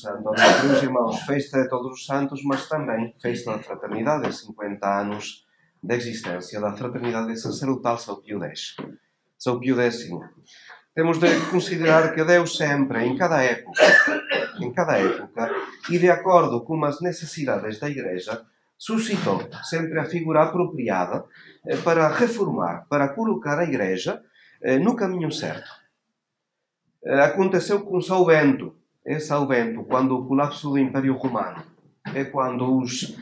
Santo. 0.00 0.30
Meus 0.30 0.60
queridos 0.60 0.82
irmãos, 0.82 1.20
festa 1.22 1.62
de 1.62 1.68
todos 1.68 1.92
os 1.92 2.06
santos, 2.06 2.42
mas 2.44 2.68
também 2.68 3.14
festa 3.20 3.52
da 3.52 3.58
fraternidade, 3.58 4.36
50 4.36 5.00
anos 5.00 5.46
de 5.82 5.94
existência 5.94 6.60
da 6.60 6.76
fraternidade 6.76 7.36
sacerdotal 7.36 7.98
São 7.98 8.20
Pio 8.22 8.42
X. 8.44 8.76
São 9.38 9.58
Pio 9.58 9.80
X. 9.80 10.08
Temos 10.94 11.18
de 11.18 11.28
considerar 11.50 12.14
que 12.14 12.24
Deus 12.24 12.56
sempre, 12.56 13.04
em 13.04 13.16
cada 13.16 13.42
época, 13.42 13.82
em 14.60 14.72
cada 14.72 14.98
época, 14.98 15.50
e 15.90 15.98
de 15.98 16.10
acordo 16.10 16.62
com 16.64 16.84
as 16.84 17.00
necessidades 17.00 17.78
da 17.78 17.88
Igreja, 17.88 18.44
suscitou 18.78 19.46
sempre 19.62 19.98
a 19.98 20.04
figura 20.04 20.42
apropriada 20.42 21.24
eh, 21.66 21.76
para 21.78 22.08
reformar, 22.08 22.86
para 22.88 23.08
colocar 23.08 23.58
a 23.58 23.64
Igreja 23.64 24.22
eh, 24.62 24.78
no 24.78 24.94
caminho 24.94 25.30
certo. 25.32 25.70
Eh, 27.04 27.20
aconteceu 27.20 27.82
com 27.82 28.00
São 28.00 28.24
Bento, 28.24 28.74
é 29.06 29.20
São 29.20 29.46
Bento, 29.46 29.84
quando 29.84 30.18
o 30.18 30.26
colapso 30.26 30.70
do 30.70 30.78
Império 30.78 31.14
Romano, 31.14 31.62
é 32.12 32.24
quando 32.24 32.76
os, 32.76 33.16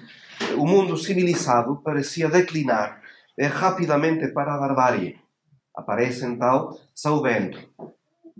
o 0.56 0.66
mundo 0.66 0.96
civilizado 0.96 1.76
parecia 1.76 2.30
declinar 2.30 3.02
é, 3.38 3.46
rapidamente 3.46 4.28
para 4.28 4.54
a 4.54 4.58
barbárie. 4.58 5.18
Aparece 5.76 6.24
então 6.24 6.78
São 6.94 7.20
Bento. 7.20 7.58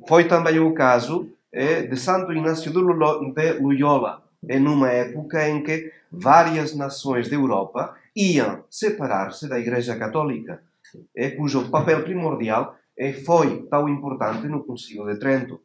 Foi 0.08 0.24
também 0.24 0.58
o 0.58 0.72
caso 0.72 1.28
é, 1.52 1.82
de 1.82 1.96
Santo 1.96 2.32
Inácio 2.32 2.72
de 2.72 2.78
Loyola, 3.60 4.22
em 4.48 4.66
uma 4.66 4.90
época 4.90 5.46
em 5.48 5.62
que 5.62 5.92
várias 6.10 6.74
nações 6.74 7.28
da 7.28 7.36
Europa 7.36 7.94
iam 8.16 8.64
separar-se 8.70 9.48
da 9.48 9.58
Igreja 9.58 9.96
Católica, 9.96 10.62
é, 11.14 11.30
cujo 11.30 11.70
papel 11.70 12.04
primordial 12.04 12.76
é, 12.96 13.12
foi 13.12 13.66
tão 13.70 13.88
importante 13.88 14.46
no 14.46 14.64
Concílio 14.64 15.06
de 15.06 15.18
Trento. 15.18 15.60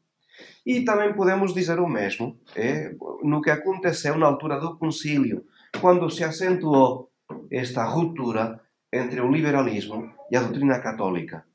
E 0.66 0.82
também 0.82 1.14
podemos 1.14 1.54
dizer 1.54 1.80
o 1.80 1.88
mesmo 1.88 2.40
é, 2.56 2.94
no 3.24 3.42
que 3.42 3.50
aconteceu 3.50 4.18
na 4.18 4.28
altura 4.28 4.60
do 4.60 4.78
concílio, 4.78 5.46
quando 5.82 6.10
se 6.10 6.24
acentuou 6.24 7.10
esta 7.52 7.84
ruptura 7.84 8.60
entre 8.92 9.22
o 9.22 9.32
liberalismo 9.32 10.12
e 10.32 10.38
a 10.38 10.42
doutrina 10.42 10.80
católica. 10.80 11.46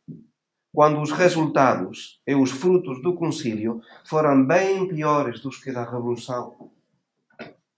Quando 0.73 1.01
os 1.01 1.13
resultados 1.13 2.21
e 2.27 2.35
os 2.35 2.51
frutos 2.51 3.01
do 3.01 3.15
concílio 3.15 3.81
foram 4.05 4.45
bem 4.45 4.89
piores 4.89 5.41
dos 5.41 5.63
que 5.63 5.71
da 5.71 5.85
Revolução. 5.85 6.71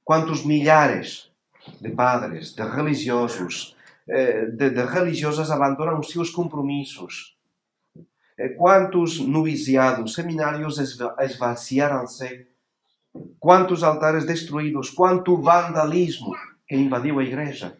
Quantos 0.02 0.44
milhares 0.44 1.30
de 1.80 1.90
padres, 1.90 2.54
de 2.54 2.62
religiosos, 2.62 3.76
eh, 4.08 4.46
de, 4.46 4.70
de 4.70 4.84
religiosas 4.86 5.50
abandonam 5.50 5.98
os 5.98 6.08
seus 6.08 6.30
compromissos 6.30 7.35
quantos 8.56 9.18
noviciados, 9.18 10.14
seminários 10.14 10.78
esvaziaram-se, 10.78 12.46
quantos 13.40 13.82
altares 13.82 14.26
destruídos, 14.26 14.90
quanto 14.90 15.40
vandalismo 15.40 16.34
que 16.68 16.76
invadiu 16.76 17.18
a 17.18 17.24
igreja. 17.24 17.76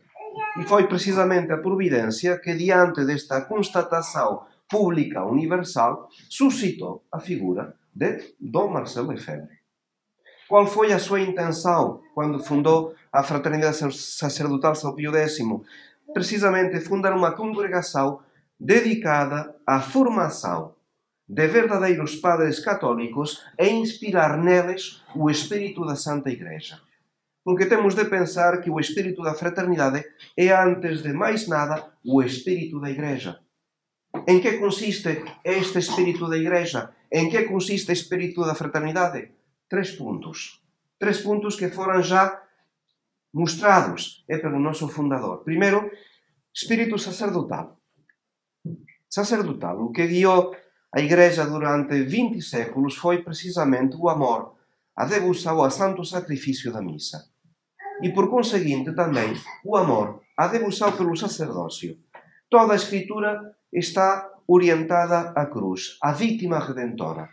E 0.59 0.65
foi 0.65 0.87
precisamente 0.87 1.53
a 1.53 1.59
providência 1.59 2.39
que, 2.39 2.55
diante 2.55 3.05
desta 3.05 3.43
constatação 3.43 4.45
pública 4.69 5.25
universal, 5.25 6.09
suscitou 6.29 7.05
a 7.13 7.21
figura 7.21 7.75
de 7.95 8.35
Dom 8.41 8.69
Marcelo 8.69 9.09
Lefebvre. 9.09 9.57
Qual 10.49 10.67
foi 10.67 10.93
a 10.93 10.99
sua 10.99 11.21
intenção 11.21 12.01
quando 12.15 12.39
fundou 12.39 12.95
a 13.13 13.23
Fraternidade 13.23 13.77
Sacerdotal 13.95 14.75
São 14.75 14.95
Pio 14.95 15.15
X? 15.15 15.39
Precisamente 16.15 16.81
fundar 16.81 17.13
uma 17.13 17.33
congregação 17.33 18.21
dedicada 18.59 19.55
à 19.67 19.81
formação 19.81 20.75
de 21.29 21.47
verdadeiros 21.49 22.17
padres 22.17 22.61
católicos 22.61 23.43
e 23.59 23.69
inspirar 23.69 24.39
neles 24.39 25.03
o 25.15 25.29
espírito 25.29 25.85
da 25.85 25.97
Santa 25.97 26.31
Igreja. 26.31 26.81
Porque 27.45 27.67
temos 27.67 27.95
de 27.95 28.05
pensar 28.07 28.61
que 28.61 28.71
o 28.71 28.81
espírito 28.81 29.23
da 29.23 29.35
fraternidade 29.35 30.05
é, 30.37 30.53
antes 30.53 31.03
de 31.03 31.13
mais 31.13 31.47
nada, 31.47 31.93
o 32.05 32.23
espírito 32.23 32.81
da 32.81 32.91
Igreja. 32.91 33.41
Em 34.27 34.41
que 34.41 34.59
consiste 34.59 35.23
este 35.45 35.79
espírito 35.79 36.29
da 36.29 36.37
Igreja? 36.37 36.91
Em 37.13 37.29
que 37.29 37.43
consiste 37.45 37.91
o 37.91 37.93
espírito 37.93 38.45
da 38.45 38.55
fraternidade? 38.55 39.31
Três 39.69 39.93
pontos. 39.93 40.63
Três 40.99 41.21
pontos 41.21 41.57
que 41.57 41.69
foram 41.69 42.03
já 42.03 42.43
mostrados 43.33 44.25
é 44.29 44.39
pelo 44.39 44.59
nosso 44.59 44.89
fundador. 44.89 45.45
Primeiro, 45.45 45.91
espírito 46.55 46.99
sacerdotal 46.99 47.79
sacerdotal. 49.17 49.77
O 49.81 49.93
que 49.93 50.07
guiou 50.07 50.55
a 50.95 51.01
Igreja 51.01 51.47
durante 51.47 51.95
20 52.03 52.43
séculos 52.43 52.95
foi 52.97 53.23
precisamente 53.23 53.97
o 53.97 54.09
amor, 54.09 54.41
a 54.95 55.05
devoção 55.07 55.57
ao 55.63 55.71
santo 55.71 56.05
sacrifício 56.05 56.71
da 56.71 56.83
missa. 56.83 57.19
E 58.03 58.13
por 58.13 58.29
conseguinte 58.29 58.95
também 58.95 59.33
o 59.65 59.75
amor, 59.77 60.21
a 60.37 60.47
devoção 60.49 60.93
pelo 60.93 61.17
sacerdócio. 61.17 61.97
Toda 62.51 62.75
a 62.75 62.77
Escritura 62.77 63.57
está 63.73 64.09
orientada 64.47 65.33
à 65.35 65.47
cruz, 65.47 65.97
à 66.03 66.13
vítima 66.13 66.59
redentora. 66.59 67.29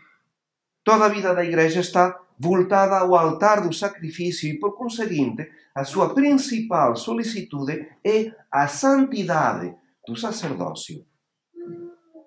Toda 0.82 1.04
a 1.04 1.14
vida 1.16 1.34
da 1.34 1.44
Igreja 1.44 1.80
está 1.80 2.18
voltada 2.38 2.98
ao 2.98 3.14
altar 3.14 3.60
do 3.60 3.72
sacrifício 3.72 4.48
e, 4.48 4.58
por 4.58 4.72
conseguinte, 4.74 5.48
a 5.74 5.84
sua 5.84 6.14
principal 6.14 6.96
solicitude 6.96 7.74
é 8.02 8.32
a 8.50 8.66
santidade 8.66 9.74
do 10.06 10.16
sacerdócio 10.16 11.04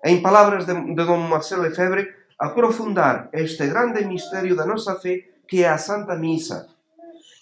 em 0.04 0.22
palavras 0.22 0.66
de, 0.66 0.74
de 0.74 0.94
Dom 0.94 1.18
Marcelo 1.18 1.62
Lefebvre, 1.62 2.14
aprofundar 2.38 3.28
este 3.32 3.66
grande 3.66 4.04
mistério 4.04 4.54
da 4.54 4.64
nossa 4.64 4.94
fé, 4.96 5.24
que 5.46 5.64
é 5.64 5.68
a 5.68 5.78
Santa 5.78 6.14
Missa. 6.16 6.68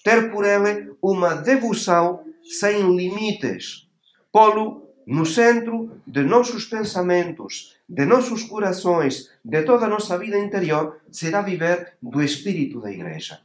Ter 0.02 0.30
por 0.30 0.44
ele 0.44 0.94
uma 1.02 1.34
devoção 1.34 2.24
sem 2.42 2.96
limites. 2.96 3.88
Pô-lo 4.32 4.86
no 5.06 5.24
centro 5.24 6.00
de 6.06 6.22
nossos 6.22 6.64
pensamentos, 6.64 7.76
de 7.88 8.04
nossos 8.04 8.42
corações, 8.44 9.30
de 9.44 9.62
toda 9.62 9.86
a 9.86 9.88
nossa 9.88 10.18
vida 10.18 10.38
interior, 10.38 11.00
será 11.10 11.42
viver 11.42 11.94
do 12.02 12.22
Espírito 12.22 12.80
da 12.80 12.90
Igreja. 12.90 13.40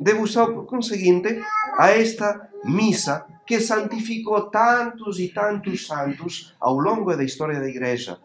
debusou, 0.00 0.54
por 0.54 0.66
conseguinte, 0.66 1.42
a 1.78 1.90
esta 1.90 2.50
misa 2.64 3.26
que 3.46 3.60
santificou 3.60 4.50
tantos 4.50 5.18
e 5.18 5.28
tantos 5.28 5.86
santos 5.86 6.54
ao 6.58 6.78
longo 6.78 7.14
da 7.14 7.22
história 7.24 7.60
da 7.60 7.68
Igreja. 7.68 8.18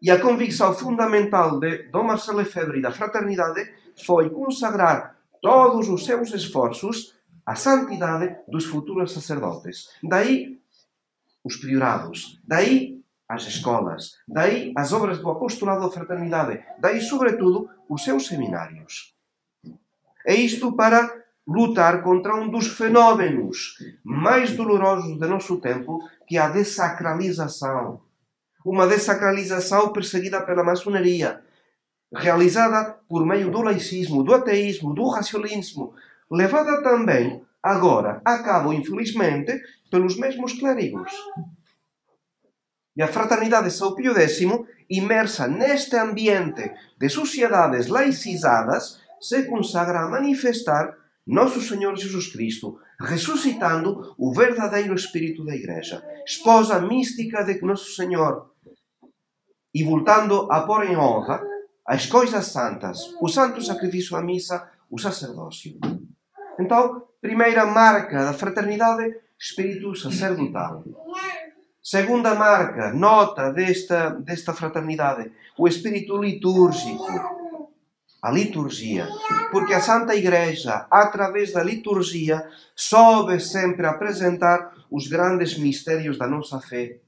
E 0.00 0.10
a 0.10 0.20
convicção 0.20 0.72
fundamental 0.74 1.58
de 1.58 1.88
Dom 1.90 2.04
Marcelo 2.04 2.38
Lefebvre 2.38 2.78
e 2.78 2.82
da 2.82 2.92
fraternidade 2.92 3.72
foi 4.06 4.30
consagrar 4.30 5.16
todos 5.40 5.88
os 5.88 6.04
seus 6.04 6.32
esforços 6.32 7.16
à 7.44 7.56
santidade 7.56 8.36
dos 8.46 8.66
futuros 8.66 9.12
sacerdotes. 9.12 9.88
Daí 10.02 10.60
os 11.42 11.56
priorados, 11.56 12.40
daí 12.44 13.00
as 13.28 13.46
escolas, 13.46 14.18
daí 14.28 14.72
as 14.76 14.92
obras 14.92 15.18
do 15.18 15.30
apostolado 15.30 15.80
da 15.80 15.90
fraternidade, 15.90 16.62
daí, 16.78 17.00
sobretudo, 17.00 17.68
os 17.88 18.04
seus 18.04 18.26
seminários. 18.26 19.15
É 20.26 20.34
isto 20.34 20.72
para 20.72 21.24
lutar 21.46 22.02
contra 22.02 22.34
um 22.34 22.48
dos 22.48 22.66
fenómenos 22.66 23.78
mais 24.02 24.52
dolorosos 24.52 25.16
do 25.18 25.28
nosso 25.28 25.58
tempo, 25.60 26.00
que 26.26 26.36
é 26.36 26.40
a 26.40 26.48
desacralização 26.48 28.00
uma 28.66 28.84
desacralização 28.88 29.92
perseguida 29.92 30.40
pela 30.42 30.64
maçonaria, 30.64 31.40
realizada 32.12 32.98
por 33.08 33.24
meio 33.24 33.48
do 33.48 33.62
laicismo, 33.62 34.24
do 34.24 34.34
ateísmo, 34.34 34.92
do 34.92 35.08
racionalismo, 35.08 35.94
levada 36.28 36.82
também, 36.82 37.40
agora, 37.62 38.20
a 38.24 38.38
cabo, 38.40 38.72
infelizmente, 38.72 39.62
pelos 39.88 40.16
mesmos 40.16 40.54
clérigos. 40.54 41.12
E 42.96 43.02
a 43.02 43.06
fraternidade 43.06 43.70
São 43.70 43.94
Pio 43.94 44.18
X, 44.18 44.40
imersa 44.90 45.46
neste 45.46 45.96
ambiente 45.96 46.72
de 46.98 47.08
sociedades 47.08 47.86
laicizadas, 47.86 49.00
se 49.20 49.44
consagra 49.44 50.00
a 50.00 50.08
manifestar 50.08 50.94
nosso 51.26 51.60
Senhor 51.60 51.96
Jesus 51.96 52.28
Cristo, 52.28 52.78
ressuscitando 53.00 54.14
o 54.16 54.32
verdadeiro 54.32 54.94
espírito 54.94 55.44
da 55.44 55.54
Igreja, 55.54 56.02
esposa 56.24 56.80
mística 56.80 57.42
de 57.42 57.60
Nosso 57.62 57.94
Senhor, 57.94 58.50
e 59.74 59.82
voltando 59.82 60.50
a 60.50 60.60
pôr 60.62 60.84
em 60.84 60.96
honra 60.96 61.42
as 61.84 62.06
coisas 62.06 62.46
santas, 62.46 63.12
o 63.20 63.28
santo 63.28 63.60
sacrifício, 63.62 64.16
a 64.16 64.22
missa, 64.22 64.70
o 64.90 64.98
sacerdócio. 64.98 65.78
Então, 66.58 67.02
primeira 67.20 67.66
marca 67.66 68.24
da 68.24 68.32
fraternidade, 68.32 69.14
espírito 69.38 69.94
sacerdotal. 69.94 70.84
Segunda 71.82 72.34
marca, 72.34 72.92
nota 72.92 73.52
desta, 73.52 74.10
desta 74.10 74.52
fraternidade, 74.52 75.30
o 75.56 75.68
espírito 75.68 76.16
litúrgico, 76.16 77.06
a 78.26 78.30
liturgia. 78.32 79.06
Porque 79.52 79.72
a 79.72 79.80
Santa 79.80 80.16
Igreja, 80.16 80.86
através 80.90 81.52
da 81.52 81.62
liturgia, 81.62 82.48
soube 82.74 83.38
sempre 83.38 83.86
apresentar 83.86 84.72
os 84.90 85.06
grandes 85.06 85.56
mistérios 85.56 86.18
da 86.18 86.26
nossa 86.26 86.60
fé 86.60 86.98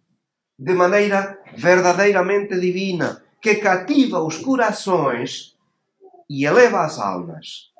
de 0.56 0.74
maneira 0.74 1.38
verdadeiramente 1.56 2.58
divina, 2.58 3.22
que 3.40 3.56
cativa 3.56 4.20
os 4.20 4.38
corações 4.38 5.56
e 6.28 6.44
eleva 6.44 6.84
as 6.84 6.98
almas. 6.98 7.72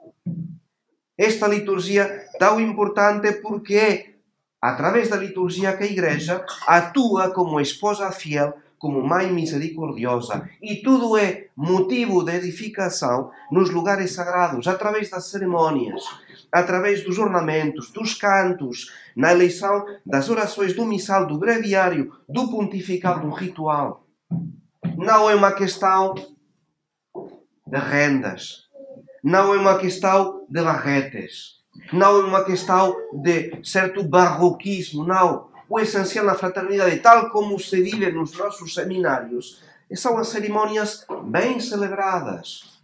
Esta 1.17 1.47
liturgia 1.49 2.27
tão 2.39 2.61
importante 2.61 3.33
porque 3.35 3.75
é 3.75 4.15
através 4.61 5.09
da 5.09 5.17
liturgia 5.17 5.77
que 5.77 5.85
a 5.85 5.91
Igreja 5.91 6.45
atua 6.67 7.31
como 7.31 7.61
esposa 7.61 8.11
fiel, 8.11 8.55
como 8.79 9.03
mãe 9.03 9.33
misericordiosa. 9.33 10.49
E 10.63 10.77
tudo 10.77 11.17
é 11.17 11.47
motivo 11.57 12.23
de 12.23 12.33
edificação 12.33 13.31
nos 13.51 13.71
lugares 13.71 14.13
sagrados, 14.13 14.67
através 14.69 15.11
das 15.11 15.31
cerimônias, 15.31 16.03
através 16.53 17.05
dos 17.05 17.19
ornamentos, 17.19 17.91
dos 17.91 18.15
cantos, 18.15 18.93
na 19.17 19.33
eleição 19.33 19.85
das 20.07 20.29
orações 20.31 20.75
do 20.75 20.85
missal, 20.85 21.27
do 21.27 21.39
breviário, 21.39 22.13
do 22.29 22.49
pontifical, 22.51 23.21
do 23.21 23.31
ritual. 23.31 24.07
Não 24.97 25.29
é 25.29 25.35
uma 25.35 25.53
questão 25.53 26.15
de 27.67 27.79
rendas. 27.79 28.69
Não 29.23 29.53
é 29.53 29.59
uma 29.59 29.79
questão 29.79 30.47
de 30.49 30.63
barretes. 30.63 31.59
Não 31.93 32.21
é 32.21 32.25
uma 32.25 32.45
questão 32.45 32.95
de 33.13 33.61
certo 33.63 34.03
barroquismo. 34.03 35.05
Não. 35.05 35.48
O 35.69 35.79
essencial 35.79 36.25
na 36.25 36.35
fraternidade, 36.35 36.99
tal 37.01 37.31
como 37.31 37.59
se 37.59 37.83
vive 37.83 38.11
nos 38.11 38.33
nossos 38.37 38.73
seminários, 38.73 39.63
são 39.95 40.17
as 40.17 40.29
cerimônias 40.29 41.07
bem 41.25 41.61
celebradas. 41.61 42.79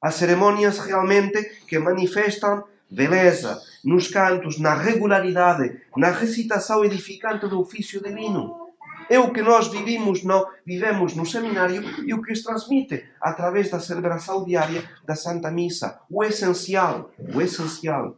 As 0.00 0.14
cerimônias 0.14 0.78
realmente 0.78 1.42
que 1.66 1.78
manifestam 1.78 2.64
beleza 2.90 3.60
nos 3.84 4.08
cantos, 4.08 4.58
na 4.58 4.74
regularidade, 4.74 5.80
na 5.96 6.10
recitação 6.10 6.84
edificante 6.84 7.46
do 7.48 7.60
ofício 7.60 8.02
divino. 8.02 8.64
É 9.08 9.18
o 9.18 9.32
que 9.32 9.42
nós 9.42 9.68
vivimos 9.68 10.24
no, 10.24 10.46
vivemos 10.64 11.14
no 11.14 11.26
seminário 11.26 11.82
e 12.06 12.14
o 12.14 12.22
que 12.22 12.34
se 12.34 12.44
transmite 12.44 13.04
através 13.20 13.70
da 13.70 13.78
celebração 13.78 14.44
diária 14.44 14.88
da 15.04 15.14
Santa 15.14 15.50
Missa. 15.50 16.00
O 16.08 16.24
essencial, 16.24 17.10
o 17.34 17.40
essencial. 17.42 18.16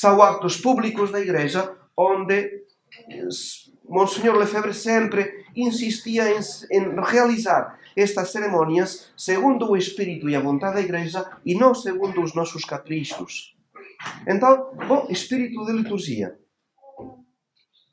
São 0.00 0.22
actos 0.22 0.56
públicos 0.56 1.12
da 1.12 1.20
Igreja 1.20 1.76
onde 1.94 2.64
Monsenhor 3.86 4.34
Lefebvre 4.34 4.72
sempre 4.72 5.44
insistia 5.54 6.24
em, 6.30 6.40
em 6.70 7.04
realizar 7.04 7.78
estas 7.94 8.32
cerimônias 8.32 9.12
segundo 9.14 9.70
o 9.70 9.76
espírito 9.76 10.26
e 10.30 10.34
a 10.34 10.40
vontade 10.40 10.76
da 10.76 10.80
Igreja 10.80 11.30
e 11.44 11.54
não 11.54 11.74
segundo 11.74 12.22
os 12.22 12.32
nossos 12.32 12.64
caprichos. 12.64 13.54
Então, 14.26 14.72
bom, 14.88 15.06
espírito 15.10 15.66
de 15.66 15.72
liturgia. 15.72 16.34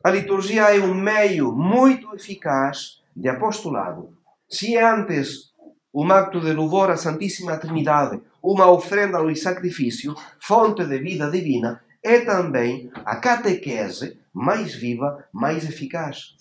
A 0.01 0.09
liturgia 0.09 0.73
é 0.73 0.79
um 0.79 0.93
meio 0.93 1.51
muito 1.51 2.15
eficaz 2.15 3.01
de 3.13 3.27
apostolado. 3.27 4.17
Se 4.49 4.77
antes 4.77 5.51
um 5.93 6.09
acto 6.09 6.39
de 6.39 6.53
louvor 6.53 6.89
à 6.89 6.95
Santíssima 6.95 7.57
Trindade, 7.57 8.21
uma 8.41 8.71
oferenda 8.71 9.17
ao 9.17 9.35
sacrifício, 9.35 10.15
fonte 10.39 10.85
de 10.85 10.99
vida 10.99 11.29
divina, 11.29 11.83
é 12.03 12.21
também 12.21 12.91
a 12.93 13.15
catequese 13.17 14.19
mais 14.33 14.75
viva, 14.75 15.27
mais 15.33 15.67
eficaz. 15.67 16.35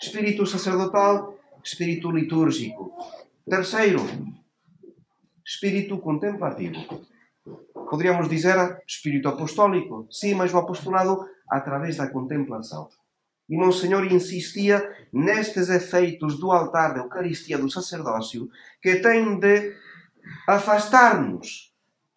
Espírito 0.00 0.46
sacerdotal, 0.46 1.36
espírito 1.64 2.10
litúrgico. 2.10 2.92
Terceiro, 3.48 4.00
espírito 5.44 5.98
contemplativo. 5.98 7.06
Poderíamos 7.90 8.28
dizer 8.28 8.82
espírito 8.86 9.28
apostólico. 9.28 10.06
Sim, 10.10 10.34
mas 10.34 10.52
o 10.52 10.58
apostolado 10.58 11.26
através 11.48 11.96
da 11.96 12.08
contemplação. 12.08 12.88
E 13.48 13.56
Monsenhor 13.56 14.04
insistia 14.12 14.94
nestes 15.12 15.70
efeitos 15.70 16.38
do 16.38 16.52
altar 16.52 16.92
da 16.92 17.00
Eucaristia 17.00 17.56
do 17.56 17.70
sacerdócio 17.70 18.50
que 18.82 18.96
tem 18.96 19.38
de 19.40 19.74
afastar-nos, 20.46 21.67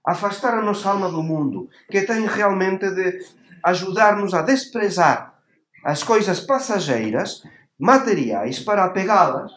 afastar 0.06 0.58
a 0.58 0.62
nossa 0.62 0.90
alma 0.90 1.10
do 1.10 1.22
mundo, 1.22 1.70
que 1.90 2.02
tem 2.02 2.26
realmente 2.26 2.90
de 2.92 3.20
ajudar-nos 3.64 4.34
a 4.34 4.42
desprezar 4.42 5.36
as 5.84 6.04
coisas 6.04 6.40
passageiras, 6.40 7.44
materiais, 7.80 8.60
para 8.60 8.86
apegá-las 8.86 9.52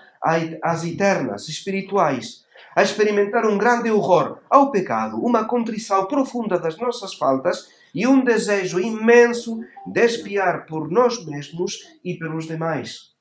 às 0.63 0.85
eternas, 0.85 1.49
espirituais, 1.49 2.45
a 2.75 2.83
experimentar 2.83 3.47
um 3.47 3.59
grande 3.59 3.91
horror 3.91 4.39
ao 4.51 4.71
pecado, 4.71 5.17
uma 5.19 5.45
contrição 5.45 6.07
profunda 6.07 6.59
das 6.59 6.77
nossas 6.79 7.15
faltas 7.15 7.69
e 7.95 8.07
um 8.07 8.25
desejo 8.25 8.81
imenso 8.81 9.61
de 9.87 10.05
espiar 10.05 10.67
por 10.67 10.91
nós 10.91 11.25
mesmos 11.25 11.79
e 12.05 12.15
pelos 12.15 12.47
demais. 12.47 13.13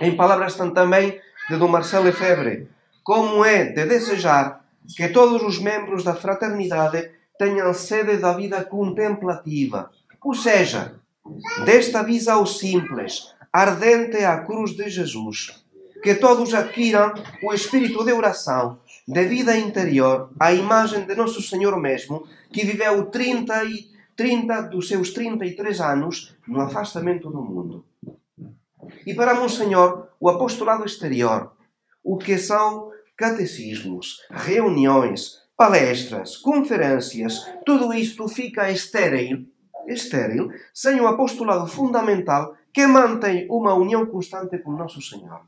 Em 0.00 0.16
palavras 0.16 0.54
também 0.54 1.20
de 1.48 1.56
Dom 1.56 1.68
Marcelo 1.68 2.06
Lefebvre, 2.06 2.68
como 3.04 3.44
é 3.44 3.66
de 3.66 3.84
desejar 3.84 4.63
que 4.96 5.08
todos 5.08 5.42
os 5.42 5.58
membros 5.58 6.04
da 6.04 6.14
fraternidade 6.14 7.10
tenham 7.38 7.72
sede 7.72 8.18
da 8.18 8.32
vida 8.32 8.64
contemplativa, 8.64 9.90
ou 10.22 10.34
seja, 10.34 10.94
desta 11.64 12.02
visão 12.02 12.44
simples, 12.44 13.34
ardente 13.52 14.24
à 14.24 14.38
cruz 14.40 14.72
de 14.76 14.88
Jesus, 14.88 15.64
que 16.02 16.14
todos 16.14 16.52
adquiram 16.52 17.14
o 17.42 17.52
espírito 17.52 18.04
de 18.04 18.12
oração, 18.12 18.78
de 19.06 19.24
vida 19.24 19.56
interior, 19.56 20.30
à 20.38 20.52
imagem 20.52 21.04
de 21.06 21.14
Nosso 21.14 21.42
Senhor 21.42 21.78
mesmo, 21.80 22.26
que 22.52 22.64
viveu 22.64 23.06
30, 23.06 23.64
e, 23.64 23.86
30 24.14 24.62
dos 24.62 24.88
seus 24.88 25.12
33 25.12 25.80
anos 25.80 26.36
no 26.46 26.60
afastamento 26.60 27.30
do 27.30 27.42
mundo. 27.42 27.84
E 29.06 29.14
para 29.14 29.34
Monsenhor, 29.34 30.08
o 30.20 30.28
apostolado 30.28 30.84
exterior, 30.84 31.52
o 32.02 32.16
que 32.16 32.38
são 32.38 32.90
catecismos, 33.16 34.18
reuniões, 34.30 35.42
palestras, 35.56 36.36
conferências, 36.36 37.46
tudo 37.64 37.92
isto 37.94 38.28
fica 38.28 38.70
estéril, 38.70 39.46
estéril 39.86 40.50
sem 40.72 41.00
o 41.00 41.06
apostolado 41.06 41.66
fundamental 41.66 42.56
que 42.72 42.86
mantém 42.86 43.46
uma 43.48 43.74
união 43.74 44.04
constante 44.06 44.58
com 44.58 44.72
Nosso 44.72 45.00
Senhor. 45.00 45.46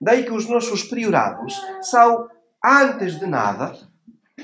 Daí 0.00 0.24
que 0.24 0.32
os 0.32 0.48
nossos 0.48 0.84
priorados 0.84 1.60
são, 1.82 2.28
antes 2.64 3.18
de 3.18 3.26
nada, 3.26 3.76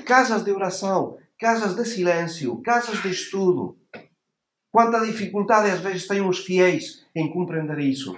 casas 0.05 0.43
de 0.43 0.51
oração, 0.51 1.17
casas 1.39 1.75
de 1.75 1.85
silêncio, 1.85 2.61
casas 2.61 3.01
de 3.01 3.09
estudo. 3.09 3.77
Quanta 4.71 5.05
dificuldade 5.05 5.71
às 5.71 5.79
vezes 5.79 6.07
têm 6.07 6.21
os 6.21 6.39
fiéis 6.39 7.05
em 7.15 7.31
compreender 7.31 7.79
isso. 7.79 8.17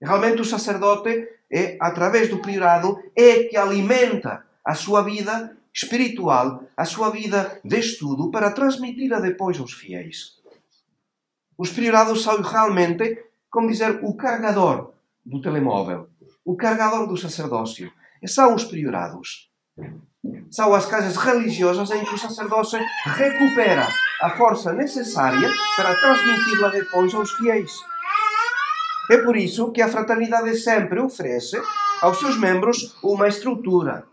Realmente 0.00 0.42
o 0.42 0.44
sacerdote, 0.44 1.28
é, 1.50 1.76
através 1.80 2.28
do 2.28 2.38
priorado, 2.38 2.98
é 3.14 3.44
que 3.44 3.56
alimenta 3.56 4.44
a 4.64 4.74
sua 4.74 5.02
vida 5.02 5.56
espiritual, 5.72 6.64
a 6.76 6.84
sua 6.84 7.10
vida 7.10 7.60
de 7.64 7.78
estudo, 7.78 8.30
para 8.30 8.50
transmitir-a 8.50 9.20
depois 9.20 9.58
aos 9.58 9.72
fiéis. 9.72 10.36
Os 11.58 11.70
priorados 11.70 12.22
são 12.22 12.40
realmente, 12.42 13.24
como 13.50 13.68
dizer, 13.68 14.00
o 14.02 14.14
carregador 14.14 14.92
do 15.24 15.40
telemóvel, 15.40 16.08
o 16.44 16.56
carregador 16.56 17.06
do 17.06 17.16
sacerdócio. 17.16 17.90
E 18.22 18.28
são 18.28 18.54
os 18.54 18.64
priorados. 18.64 19.50
São 20.50 20.72
as 20.74 20.86
casas 20.86 21.16
religiosas 21.16 21.90
em 21.90 22.04
que 22.04 22.14
o 22.14 22.18
sacerdote 22.18 22.76
recupera 23.04 23.86
a 24.22 24.30
força 24.30 24.72
necessária 24.72 25.50
para 25.76 25.94
transmiti-la 25.94 26.68
depois 26.68 27.14
aos 27.14 27.30
fiéis. 27.32 27.72
É 29.10 29.18
por 29.18 29.36
isso 29.36 29.70
que 29.72 29.82
a 29.82 29.88
fraternidade 29.88 30.56
sempre 30.56 31.00
oferece 31.00 31.60
aos 32.02 32.18
seus 32.18 32.38
membros 32.38 32.96
uma 33.02 33.28
estrutura, 33.28 34.04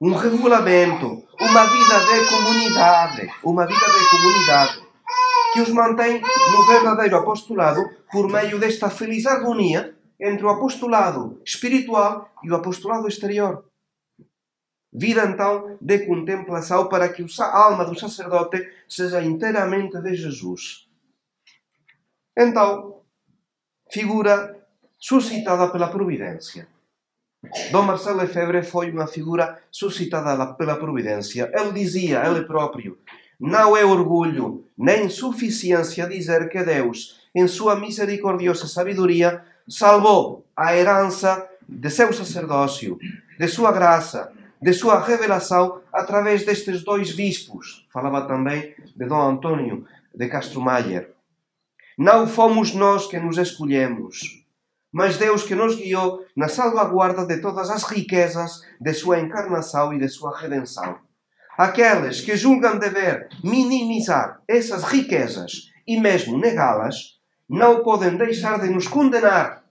um 0.00 0.14
regulamento, 0.14 1.22
uma 1.40 1.64
vida 1.64 2.00
de 2.00 2.28
comunidade, 2.28 3.32
uma 3.44 3.66
vida 3.66 3.86
de 3.86 4.10
comunidade 4.10 4.90
que 5.52 5.60
os 5.60 5.70
mantém 5.70 6.20
no 6.20 6.66
verdadeiro 6.66 7.16
apostolado 7.16 7.82
por 8.10 8.30
meio 8.30 8.58
desta 8.58 8.88
feliz 8.88 9.26
harmonia 9.26 9.96
entre 10.18 10.44
o 10.44 10.48
apostolado 10.48 11.40
espiritual 11.44 12.30
e 12.42 12.50
o 12.50 12.54
apostolado 12.54 13.08
exterior. 13.08 13.64
Vida 14.92 15.24
então 15.24 15.76
de 15.80 16.06
contemplação 16.06 16.88
para 16.88 17.08
que 17.08 17.24
a 17.40 17.58
alma 17.64 17.84
do 17.84 17.98
sacerdote 17.98 18.68
seja 18.88 19.22
inteiramente 19.22 20.00
de 20.00 20.14
Jesus. 20.14 20.88
Então, 22.36 22.99
figura 23.92 24.56
suscitada 24.98 25.68
pela 25.68 25.88
providência. 25.88 26.68
Dom 27.70 27.82
Marcelo 27.82 28.18
Lefebvre 28.18 28.62
foi 28.62 28.90
uma 28.90 29.06
figura 29.06 29.58
suscitada 29.70 30.54
pela 30.54 30.76
providência. 30.76 31.50
Ele 31.54 31.72
dizia, 31.72 32.22
ele 32.26 32.44
próprio, 32.44 32.98
não 33.40 33.74
é 33.74 33.84
orgulho 33.84 34.66
nem 34.76 35.08
suficiência 35.08 36.06
dizer 36.06 36.48
que 36.50 36.62
Deus, 36.62 37.20
em 37.34 37.48
sua 37.48 37.76
misericordiosa 37.76 38.66
sabedoria, 38.66 39.42
salvou 39.66 40.44
a 40.54 40.76
herança 40.76 41.48
de 41.66 41.88
seu 41.88 42.12
sacerdócio, 42.12 42.98
de 43.38 43.48
sua 43.48 43.72
graça, 43.72 44.32
de 44.60 44.74
sua 44.74 45.00
revelação 45.00 45.80
através 45.92 46.44
destes 46.44 46.84
dois 46.84 47.12
bispos. 47.12 47.86
Falava 47.90 48.26
também 48.26 48.74
de 48.94 49.06
Dom 49.06 49.30
Antônio 49.30 49.86
de 50.14 50.28
Castro 50.28 50.60
Mayer. 50.60 51.10
Não 52.02 52.26
fomos 52.26 52.72
nós 52.72 53.06
que 53.06 53.20
nos 53.20 53.36
escolhemos, 53.36 54.42
mas 54.90 55.18
Deus 55.18 55.42
que 55.42 55.54
nos 55.54 55.76
guiou 55.76 56.24
na 56.34 56.48
salvaguarda 56.48 57.26
de 57.26 57.42
todas 57.42 57.68
as 57.68 57.82
riquezas 57.82 58.62
de 58.80 58.94
sua 58.94 59.20
encarnação 59.20 59.92
e 59.92 59.98
de 59.98 60.08
sua 60.08 60.34
redenção. 60.34 60.98
Aqueles 61.58 62.22
que 62.22 62.38
julgam 62.38 62.78
dever 62.78 63.28
minimizar 63.44 64.40
essas 64.48 64.84
riquezas 64.84 65.70
e 65.86 66.00
mesmo 66.00 66.38
negá-las, 66.38 67.20
não 67.46 67.82
podem 67.82 68.16
deixar 68.16 68.58
de 68.58 68.70
nos 68.70 68.88
condenar. 68.88 69.62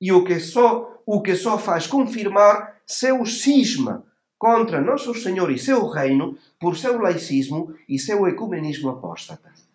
E 0.00 0.10
o 0.10 0.24
que 0.24 0.40
só, 0.40 1.00
o 1.06 1.22
que 1.22 1.36
só 1.36 1.56
faz 1.56 1.86
confirmar 1.86 2.74
seu 2.84 3.24
cisma 3.24 4.04
contra 4.36 4.80
Nosso 4.80 5.14
Senhor 5.14 5.48
e 5.52 5.60
seu 5.60 5.86
reino 5.86 6.36
por 6.58 6.76
seu 6.76 6.98
laicismo 6.98 7.72
e 7.88 8.00
seu 8.00 8.26
ecumenismo 8.26 8.90
apóstata. 8.90 9.65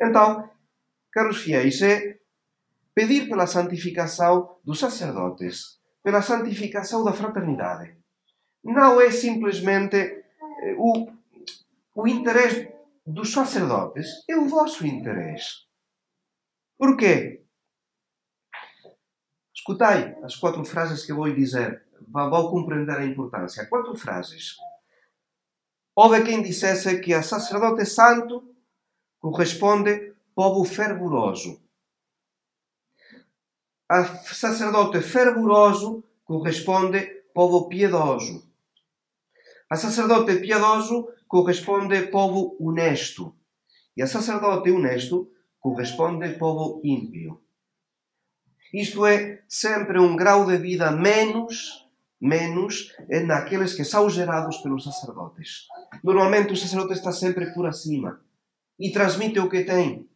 Então, 0.00 0.50
caros 1.12 1.42
fiéis, 1.42 1.82
é 1.82 2.18
pedir 2.94 3.28
pela 3.28 3.46
santificação 3.46 4.58
dos 4.64 4.78
sacerdotes, 4.78 5.78
pela 6.02 6.22
santificação 6.22 7.04
da 7.04 7.12
fraternidade. 7.12 7.96
Não 8.64 9.00
é 9.00 9.10
simplesmente 9.10 9.96
eh, 9.96 10.74
o, 10.78 11.10
o 11.94 12.08
interesse 12.08 12.72
dos 13.06 13.32
sacerdotes, 13.32 14.24
é 14.28 14.36
o 14.36 14.48
vosso 14.48 14.86
interesse. 14.86 15.66
Por 16.78 16.96
quê? 16.96 17.44
Escutai 19.54 20.16
as 20.22 20.36
quatro 20.36 20.64
frases 20.64 21.04
que 21.04 21.12
vou 21.12 21.32
dizer. 21.32 21.84
Vou 22.08 22.50
compreender 22.50 22.96
a 22.96 23.04
importância. 23.04 23.66
Quatro 23.66 23.94
frases. 23.94 24.56
Houve 25.94 26.24
quem 26.24 26.42
dissesse 26.42 26.98
que 27.00 27.12
a 27.12 27.22
sacerdote 27.22 27.84
santo 27.84 28.49
corresponde 29.20 30.14
povo 30.34 30.64
fervoroso 30.64 31.60
a 33.90 34.04
sacerdote 34.04 35.00
fervoroso 35.00 36.04
corresponde 36.24 37.24
povo 37.34 37.68
piedoso. 37.68 38.46
A 39.68 39.76
sacerdote 39.76 40.36
piedoso 40.36 41.08
corresponde 41.26 42.02
povo 42.02 42.56
honesto. 42.60 43.34
E 43.96 44.02
a 44.02 44.06
sacerdote 44.06 44.70
honesto 44.70 45.32
corresponde 45.58 46.38
povo 46.38 46.80
ímpio. 46.84 47.40
Isto 48.72 49.04
é 49.06 49.42
sempre 49.48 49.98
um 49.98 50.14
grau 50.14 50.46
de 50.46 50.56
vida 50.56 50.92
menos 50.92 51.84
menos 52.22 52.94
naqueles 53.26 53.74
que 53.74 53.82
são 53.82 54.08
gerados 54.08 54.58
pelos 54.58 54.84
sacerdotes. 54.84 55.66
Normalmente 56.04 56.52
o 56.52 56.56
sacerdote 56.56 56.92
está 56.92 57.10
sempre 57.10 57.52
por 57.54 57.66
acima 57.66 58.20
e 58.80 58.90
transmite 58.90 59.38
o 59.38 59.48
que 59.48 59.62
tem. 59.62 60.08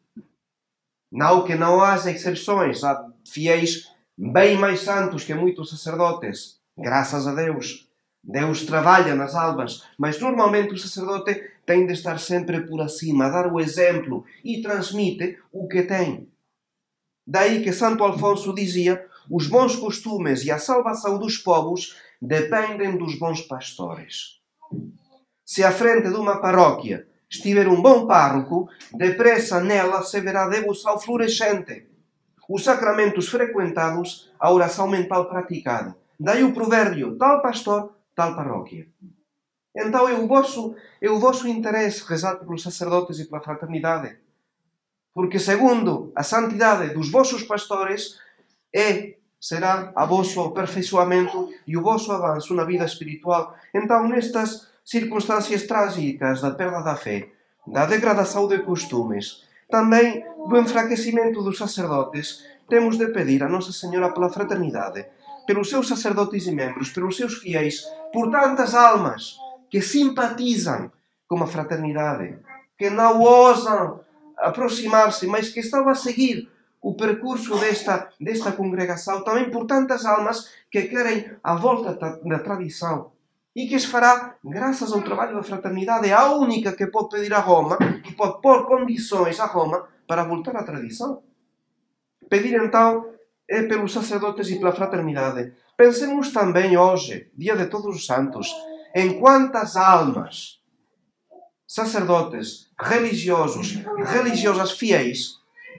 Não 1.12 1.44
que 1.44 1.54
não 1.54 1.80
haja 1.80 2.10
exceções, 2.10 2.82
há 2.82 3.08
fiéis 3.28 3.92
bem 4.16 4.56
mais 4.56 4.80
santos 4.80 5.22
que 5.22 5.34
muitos 5.34 5.70
sacerdotes, 5.70 6.58
graças 6.76 7.26
a 7.28 7.34
Deus. 7.34 7.88
Deus 8.26 8.64
trabalha 8.64 9.14
nas 9.14 9.34
almas, 9.34 9.86
mas 9.98 10.18
normalmente 10.18 10.72
o 10.72 10.78
sacerdote 10.78 11.34
tem 11.66 11.86
de 11.86 11.92
estar 11.92 12.18
sempre 12.18 12.62
por 12.66 12.80
acima, 12.80 13.28
dar 13.28 13.52
o 13.52 13.60
exemplo 13.60 14.24
e 14.42 14.62
transmite 14.62 15.38
o 15.52 15.68
que 15.68 15.82
tem. 15.82 16.26
Daí 17.26 17.62
que 17.62 17.72
Santo 17.72 18.02
Alfonso 18.02 18.54
dizia: 18.54 19.06
os 19.30 19.46
bons 19.46 19.76
costumes 19.76 20.42
e 20.44 20.50
a 20.50 20.58
salvação 20.58 21.18
dos 21.18 21.36
povos 21.36 21.96
dependem 22.20 22.96
dos 22.96 23.18
bons 23.18 23.42
pastores. 23.42 24.40
Se 25.44 25.62
à 25.62 25.70
frente 25.70 26.08
de 26.08 26.16
uma 26.16 26.40
paróquia 26.40 27.06
estiver 27.36 27.68
um 27.68 27.80
bom 27.80 28.06
pároco, 28.06 28.68
depressa 28.92 29.60
nela 29.60 30.02
se 30.02 30.20
verá 30.20 30.48
devoção 30.48 30.98
florescente. 30.98 31.86
Os 32.48 32.64
sacramentos 32.64 33.28
frequentados, 33.28 34.30
a 34.38 34.52
oração 34.52 34.86
mental 34.88 35.28
praticada. 35.28 35.96
Daí 36.18 36.44
o 36.44 36.52
provérbio, 36.52 37.16
tal 37.16 37.42
pastor, 37.42 37.94
tal 38.14 38.36
paróquia. 38.36 38.86
Então 39.74 40.08
é 40.08 40.14
o 40.14 40.26
vosso, 40.28 40.76
é 41.00 41.10
o 41.10 41.18
vosso 41.18 41.48
interesse 41.48 42.04
rezar 42.06 42.36
pelos 42.36 42.62
sacerdotes 42.62 43.18
e 43.18 43.24
pela 43.24 43.42
fraternidade. 43.42 44.16
Porque 45.12 45.38
segundo 45.38 46.12
a 46.14 46.22
santidade 46.22 46.92
dos 46.92 47.10
vossos 47.10 47.42
pastores, 47.42 48.18
é 48.72 49.16
será 49.40 49.92
a 49.94 50.06
vosso 50.06 50.40
aperfeiçoamento 50.40 51.50
e 51.66 51.76
o 51.76 51.82
vosso 51.82 52.10
avanço 52.12 52.54
na 52.54 52.64
vida 52.64 52.84
espiritual. 52.84 53.54
Então, 53.74 54.08
nestas 54.08 54.68
circunstâncias 54.84 55.62
trágicas 55.62 56.42
da 56.42 56.50
perda 56.50 56.82
da 56.82 56.94
fé, 56.94 57.28
da 57.66 57.86
degradação 57.86 58.46
de 58.46 58.58
costumes, 58.58 59.42
também 59.70 60.22
do 60.46 60.58
enfraquecimento 60.58 61.42
dos 61.42 61.56
sacerdotes, 61.56 62.44
temos 62.68 62.98
de 62.98 63.08
pedir 63.08 63.42
a 63.42 63.48
Nossa 63.48 63.72
Senhora 63.72 64.12
pela 64.12 64.28
fraternidade, 64.28 65.06
pelos 65.46 65.70
seus 65.70 65.88
sacerdotes 65.88 66.46
e 66.46 66.52
membros, 66.52 66.90
pelos 66.90 67.16
seus 67.16 67.38
fiéis, 67.38 67.84
por 68.12 68.30
tantas 68.30 68.74
almas 68.74 69.36
que 69.70 69.80
simpatizam 69.80 70.92
com 71.26 71.42
a 71.42 71.46
fraternidade, 71.46 72.38
que 72.78 72.90
não 72.90 73.20
ousam 73.20 74.00
aproximar-se, 74.36 75.26
mas 75.26 75.48
que 75.48 75.60
estão 75.60 75.88
a 75.88 75.94
seguir 75.94 76.50
o 76.80 76.94
percurso 76.94 77.58
desta, 77.58 78.10
desta 78.20 78.52
congregação, 78.52 79.24
também 79.24 79.50
por 79.50 79.64
tantas 79.66 80.04
almas 80.04 80.50
que 80.70 80.82
querem 80.82 81.30
a 81.42 81.54
volta 81.54 81.94
da 82.22 82.38
tradição 82.38 83.13
e 83.54 83.68
que 83.68 83.78
se 83.78 83.86
fará 83.86 84.36
graças 84.42 84.92
ao 84.92 85.02
trabalho 85.02 85.36
da 85.36 85.42
fraternidade, 85.42 86.08
é 86.08 86.12
a 86.12 86.32
única 86.32 86.72
que 86.72 86.88
pode 86.88 87.10
pedir 87.10 87.32
a 87.32 87.38
Roma 87.38 87.78
e 88.04 88.12
pode 88.12 88.40
pôr 88.42 88.66
condições 88.66 89.38
a 89.38 89.46
Roma 89.46 89.88
para 90.08 90.24
voltar 90.24 90.56
à 90.56 90.64
tradição. 90.64 91.22
Pedir 92.28 92.54
então 92.60 93.12
é 93.48 93.62
pelos 93.62 93.92
sacerdotes 93.92 94.48
e 94.48 94.58
pela 94.58 94.72
fraternidade. 94.72 95.52
Pensemos 95.76 96.32
também 96.32 96.76
hoje, 96.76 97.30
dia 97.36 97.56
de 97.56 97.66
todos 97.66 97.94
os 97.94 98.06
santos, 98.06 98.52
em 98.94 99.20
quantas 99.20 99.76
almas, 99.76 100.60
sacerdotes, 101.66 102.70
religiosos, 102.80 103.82
religiosas 104.04 104.72
fiéis, 104.72 105.34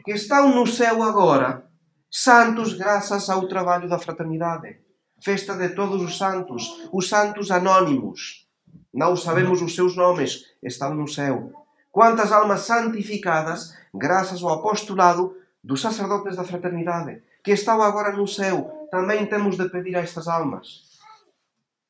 que 0.06 0.12
estão 0.12 0.54
no 0.54 0.68
céu 0.68 1.02
agora, 1.04 1.66
santos 2.10 2.74
graças 2.74 3.30
ao 3.30 3.48
trabalho 3.48 3.90
da 3.90 4.00
fraternidade 4.00 4.85
festa 5.26 5.56
de 5.56 5.70
todos 5.70 6.04
os 6.04 6.20
santos, 6.20 6.88
os 6.92 7.10
santos 7.10 7.50
anónimos. 7.50 8.48
Não 8.94 9.16
sabemos 9.16 9.60
os 9.60 9.74
seus 9.74 9.96
nomes, 9.96 10.54
estão 10.62 10.94
no 10.94 11.08
céu. 11.08 11.52
Quantas 11.92 12.32
almas 12.32 12.62
santificadas, 12.62 13.76
graças 13.92 14.44
ao 14.44 14.54
apostolado 14.54 15.36
dos 15.64 15.82
sacerdotes 15.82 16.36
da 16.36 16.44
fraternidade, 16.44 17.24
que 17.44 17.54
estão 17.54 17.82
agora 17.82 18.16
no 18.16 18.28
céu, 18.28 18.88
também 18.92 19.26
temos 19.26 19.58
de 19.58 19.68
pedir 19.68 19.96
a 19.96 20.02
estas 20.02 20.28
almas. 20.28 21.00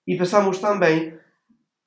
E 0.08 0.18
pensamos 0.18 0.60
também 0.60 1.20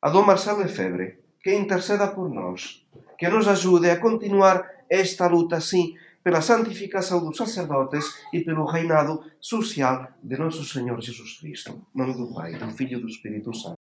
a 0.03 0.11
Dom 0.11 0.25
Marcelo 0.25 0.59
Lefebvre, 0.59 1.19
que 1.43 1.55
interceda 1.55 2.09
por 2.09 2.29
nós, 2.29 2.87
que 3.17 3.27
nos 3.27 3.49
ajude 3.49 3.89
a 3.89 3.99
continuar 3.99 4.71
esta 4.91 5.27
luta 5.27 5.57
assim 5.57 5.97
pela 6.29 6.43
santificação 6.43 7.25
dos 7.25 7.39
sacerdotes 7.39 8.05
e 8.35 8.41
pelo 8.41 8.67
reinado 8.67 9.25
social 9.41 10.09
de 10.23 10.37
nosso 10.37 10.63
Senhor 10.63 11.01
Jesus 11.01 11.39
Cristo. 11.41 11.71
Em 11.95 11.99
nome 11.99 12.13
do 12.13 12.35
Pai, 12.35 12.53
do 12.53 12.69
Filho 12.71 12.99
e 12.99 13.01
do 13.01 13.09
Espírito 13.09 13.51
Santo. 13.57 13.78